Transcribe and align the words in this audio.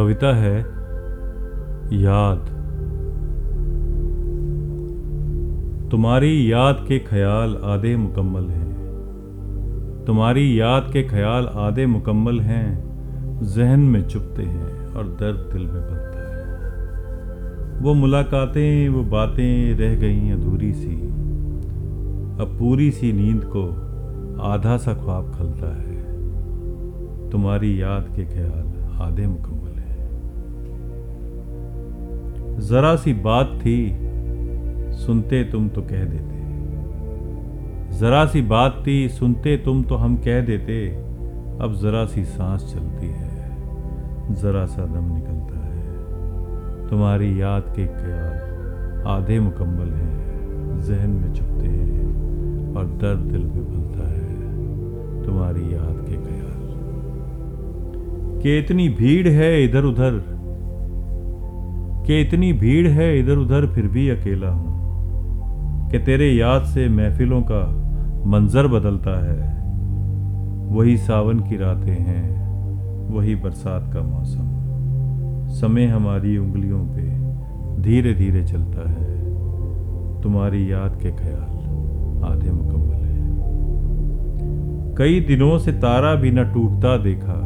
कविता 0.00 0.36
है 0.36 0.58
याद। 2.00 2.38
तुम्हारी 5.90 6.52
याद 6.52 6.84
के 6.88 6.98
ख्याल 6.98 7.56
आधे 7.64 7.96
मुकम्मल 7.96 8.44
हैं। 8.44 8.76
तुम्हारी 10.06 10.60
याद 10.60 10.90
के 10.92 11.02
ख्याल 11.02 11.46
आधे 11.46 11.86
मुकम्मल 11.86 12.40
हैं। 12.40 12.84
जहन 13.42 13.80
में 13.80 14.08
चुपते 14.08 14.42
हैं 14.42 14.94
और 14.94 15.04
दर्द 15.04 15.52
दिल 15.52 15.62
में 15.62 15.82
बनता 15.82 16.34
है। 16.34 16.44
वो 17.80 17.94
मुलाकातें, 17.94 18.88
वो 18.88 19.02
बातें 19.02 19.76
रह 19.76 19.94
गईं 19.94 20.32
अधूरी 20.32 20.72
सी। 20.72 20.94
अब 22.40 22.56
पूरी 22.58 22.90
सी 22.90 23.12
नींद 23.12 23.44
को 23.44 23.68
आधा 24.42 24.76
सा 24.76 24.94
ख्वाब 24.94 25.32
खलता 25.34 25.76
है। 25.76 26.00
तुम्हारी 27.30 27.82
याद 27.82 28.08
के 28.16 28.24
ख्याल 28.24 28.80
आधे 29.02 29.26
मुकम्मल 29.26 29.79
जरा 32.60 32.96
सी 32.96 33.12
बात 33.12 33.50
थी, 33.54 33.98
सुनते 34.92 35.44
तुम 35.44 35.68
तो 35.68 35.82
कह 35.82 36.04
देते। 36.04 36.40
जरा 37.98 38.24
सी 38.26 38.42
बात 38.42 38.82
थी, 38.86 39.08
सुनते 39.08 39.56
तुम 39.56 39.82
तो 39.82 39.94
हम 39.94 40.16
कह 40.16 40.40
देते। 40.40 40.88
अब 41.64 41.74
जरा 41.82 42.04
सी 42.04 42.24
सांस 42.24 42.74
चलती 42.74 43.06
है, 43.06 43.56
जरा 44.34 44.64
सा 44.66 44.84
दम 44.84 45.14
निकलता 45.14 45.66
है। 45.66 45.94
तुम्हारी 46.88 47.40
याद 47.40 47.62
के 47.62 47.86
ख्याल 47.86 49.04
आधे 49.06 49.40
मुकम्मल 49.40 49.88
हैं, 49.88 50.80
जहन 50.80 51.10
में 51.10 51.32
चुपते 51.32 51.66
हैं 51.66 52.74
और 52.76 52.84
दर्द 52.84 53.18
दिल 53.18 53.42
में 53.42 53.64
भलता 53.70 54.08
है, 54.08 54.34
तुम्हारी 55.24 55.74
याद 55.74 56.06
के 56.08 56.14
ख्याल। 56.14 56.60
कि 58.42 58.58
इतनी 58.58 58.88
भीड़ 58.88 59.28
है 59.28 59.64
इधर 59.64 59.84
उधर 59.84 60.39
कि 62.10 62.20
इतनी 62.20 62.52
भीड़ 62.52 62.86
है 62.86 63.18
इधर 63.18 63.36
उधर 63.36 63.66
फिर 63.66 63.86
भी 63.88 64.08
अकेला 64.08 64.48
हूँ, 64.50 65.90
कि 65.90 65.98
तेरे 65.98 66.30
याद 66.30 66.64
से 66.64 66.88
महफिलों 66.88 67.40
का 67.42 67.60
मंजर 68.26 68.66
बदलता 68.66 69.12
है। 69.26 69.50
वही 70.70 70.96
सावन 70.96 71.40
की 71.40 71.56
रातें 71.56 71.92
हैं, 71.92 72.24
वही 73.10 73.34
बरसात 73.34 73.92
का 73.92 74.00
मौसम। 74.00 74.48
समय 75.50 75.86
हमारी 75.86 76.36
उंगलियों 76.38 76.80
पे 76.86 77.06
धीरे 77.82 78.14
धीरे 78.14 78.44
चलता 78.44 78.88
है। 78.90 79.14
तुम्हारी 80.22 80.72
याद 80.72 80.98
के 81.02 81.10
ख्याल 81.12 82.26
आधे 82.32 82.50
मुकम्मल 82.50 83.06
है। 83.06 83.22
कई 84.96 85.20
दिनों 85.20 85.58
से 85.58 85.72
तारा 85.78 86.14
भी 86.14 86.30
न 86.30 86.52
टूटता 86.52 86.96
देखा, 86.96 87.40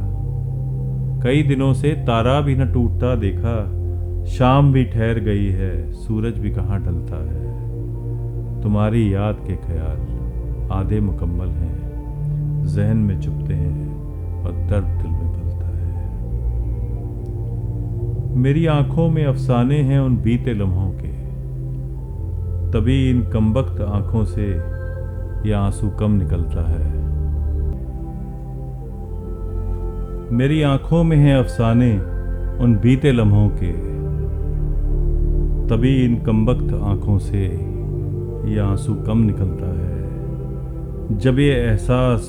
कई 1.25 1.42
दिनों 1.42 1.73
से 1.75 1.92
तारा 2.07 2.41
भी 2.41 2.55
न 2.57 2.73
टूटता 2.73 3.15
देखा 3.17 3.83
शाम 4.27 4.72
भी 4.72 4.84
ठहर 4.84 5.19
गई 5.19 5.47
है, 5.47 5.92
सूरज 5.92 6.39
भी 6.39 6.50
कहाँ 6.50 6.83
ढलता 6.83 7.17
है? 7.17 7.55
तुम्हारी 8.62 9.14
याद 9.14 9.36
के 9.47 9.56
ख्याल 9.56 10.14
आधे 10.72 11.00
मुकम्मल 11.00 11.48
हैं। 11.48 11.84
जहन 12.67 12.97
में 12.97 13.20
चुपते 13.20 13.55
हैं 13.55 13.95
और 14.45 14.52
दर्द 14.52 14.84
दिल 14.84 15.11
में 15.11 15.33
पलता 15.33 15.67
है। 15.67 16.11
मेरी 18.36 18.67
आँखों 18.67 19.08
में 19.11 19.25
अफसाने 19.25 19.78
हैं 19.78 20.00
उन 20.00 20.17
बीते 20.17 20.55
लम्हों 20.55 20.91
के। 20.91 21.14
तभी 22.70 23.11
इन 23.11 23.22
कमबख्त 23.22 23.80
आँखों 23.80 24.25
से 24.25 24.47
यह 25.50 25.58
आँसू 25.58 25.91
कम 25.91 26.11
निकलता 26.11 26.70
है। 26.70 27.05
मेरी 30.33 30.62
आँखों 30.62 31.05
में 31.05 31.17
हैं 31.17 31.36
अफसाने 31.36 31.98
उन 32.64 32.78
बीते 32.83 33.12
लम्हों 33.12 33.48
के। 33.48 33.93
तभी 35.64 36.05
इन 36.05 36.17
कमबख्त 36.17 36.75
आँखों 36.75 37.19
से 37.19 37.39
ये 38.52 38.58
आँसू 38.58 38.95
कम 38.95 39.19
निकलता 39.19 39.69
है। 39.80 41.19
जब 41.19 41.39
ये 41.39 41.52
एहसास 41.52 42.29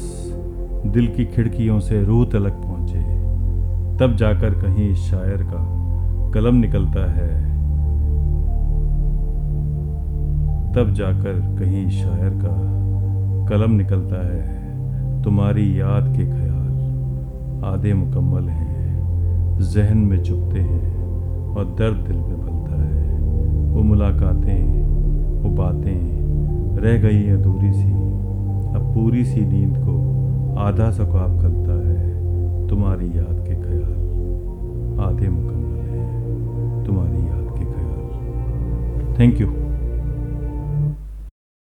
दिल 0.85 1.07
की 1.07 1.25
खिड़कियों 1.25 1.79
से 1.79 2.03
रूह 2.03 2.25
तलक 2.25 2.53
पहुँचे, 2.53 3.01
तब 3.97 4.16
जाकर 4.16 4.50
कहीं 4.50 4.94
शायर 4.95 5.44
का 5.44 5.63
कलम 6.31 6.56
निकलता 6.56 7.12
है। 7.12 7.29
तब 10.74 10.94
जाकर 10.94 11.34
कहीं 11.59 11.90
शायर 11.90 12.34
का 12.45 12.56
कलम 13.47 13.72
निकलता 13.72 14.25
है। 14.28 15.24
तुम्हारी 15.24 15.79
याद 15.79 16.13
के 16.18 16.25
ख्याल 16.25 16.56
आधे 17.66 17.94
मुकम्मल 17.94 18.50
हैं, 18.50 19.59
जहन 19.59 19.97
में 19.97 20.24
चुपते 20.24 20.59
हैं 20.59 21.03
और 21.56 21.66
दर्द 21.66 22.07
दिल 22.07 22.18
में 22.18 22.41
पलता 22.41 22.84
है। 22.84 23.04
वो 23.75 23.84
मुलाकातें, 23.84 24.84
वो 25.41 25.50
बातें, 25.50 26.78
रह 26.78 26.97
गई 26.97 27.30
अधूरी 27.30 27.74
सी। 27.74 27.91
अब 28.75 28.91
पूरी 28.96 29.25
सी 29.25 29.41
नींद 29.41 29.78
को 29.78 29.96
आधा 30.59 30.90
सा 30.91 31.03
ख्वाब 31.03 31.41
करता 31.41 31.74
है 31.90 32.68
तुम्हारी 32.68 33.08
याद 33.08 33.44
के 33.47 33.56
ख्याल। 33.56 33.91
आधे 35.00 35.30
मुकम्मल 35.30 35.80
है 35.90 36.86
तुम्हारी 36.86 37.18
याद 37.18 37.59
के 37.59 37.66
ख्याल। 37.66 39.16
Thank 39.19 39.41
you 39.41 39.64